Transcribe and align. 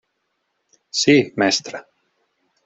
Sí, 1.01 1.15
mestre. 1.45 1.83